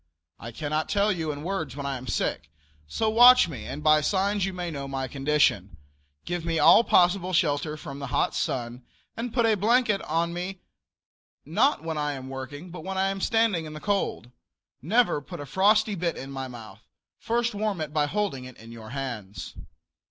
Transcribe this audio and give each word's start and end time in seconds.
I 0.39 0.51
cannot 0.51 0.89
tell 0.89 1.11
you 1.11 1.31
in 1.31 1.43
words 1.43 1.75
when 1.75 1.85
I 1.85 1.95
am 1.97 2.07
sick, 2.07 2.49
so 2.87 3.07
watch 3.11 3.47
me 3.47 3.67
and 3.67 3.83
by 3.83 4.01
signs 4.01 4.45
you 4.47 4.51
may 4.51 4.71
know 4.71 4.87
my 4.87 5.07
condition. 5.07 5.77
Give 6.25 6.43
me 6.43 6.57
all 6.57 6.83
possible 6.83 7.33
shelter 7.33 7.77
from 7.77 7.99
the 7.99 8.07
hot 8.07 8.33
sun, 8.33 8.81
and 9.15 9.31
put 9.31 9.45
a 9.45 9.53
blanket 9.53 10.01
on 10.01 10.33
me 10.33 10.61
not 11.45 11.83
when 11.83 11.99
I 11.99 12.13
am 12.13 12.29
working, 12.29 12.71
but 12.71 12.83
when 12.83 12.97
I 12.97 13.09
am 13.09 13.21
standing 13.21 13.65
in 13.65 13.73
the 13.73 13.79
cold. 13.79 14.31
Never 14.81 15.21
put 15.21 15.39
a 15.39 15.45
frosty 15.45 15.93
bit 15.93 16.17
in 16.17 16.31
my 16.31 16.47
mouth; 16.47 16.81
first 17.19 17.53
warm 17.53 17.79
it 17.79 17.93
by 17.93 18.07
holding 18.07 18.45
it 18.45 18.57
in 18.57 18.71
your 18.71 18.89
hands. 18.89 19.53